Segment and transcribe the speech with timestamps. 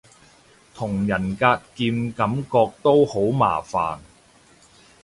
[0.73, 3.99] 同人格劍感覺都好麻煩